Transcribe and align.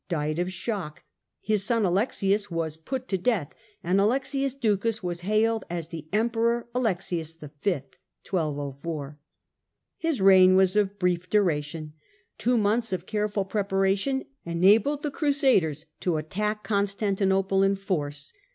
died 0.09 0.39
of 0.39 0.51
shock, 0.51 1.03
his 1.41 1.63
son 1.63 1.85
Alexius 1.85 2.49
was 2.49 2.75
put 2.75 3.07
to 3.07 3.19
deatli, 3.19 3.53
Alexius 3.53 3.53
v., 3.53 3.77
and 3.83 4.01
Alexius 4.01 4.53
Ducas 4.55 5.03
was 5.03 5.21
hailed 5.21 5.63
as 5.69 5.89
the 5.89 6.07
Emperor 6.11 6.67
Alexius 6.73 7.39
1204 7.39 9.19
y^ 10.03 10.09
jjig 10.09 10.21
reign 10.25 10.55
was 10.55 10.75
of 10.75 10.97
brief 10.97 11.29
duration. 11.29 11.93
Two 12.39 12.57
months 12.57 12.91
of 12.91 13.01
Second 13.01 13.11
careful 13.11 13.45
preparation 13.45 14.23
enabled 14.43 15.03
the 15.03 15.11
Crusaders 15.11 15.85
to 15.99 16.17
attack 16.17 16.61
CaTure 16.63 16.67
Constantinople 16.67 17.61
in 17.61 17.75
force. 17.75 18.33